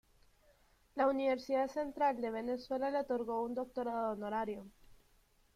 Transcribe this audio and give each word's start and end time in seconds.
La 0.95 1.05
Universidad 1.07 1.67
Central 1.69 2.19
de 2.21 2.31
Venezuela 2.31 2.89
le 2.89 3.01
otorgó 3.01 3.43
un 3.43 3.53
doctorado 3.53 4.13
honorario. 4.13 4.65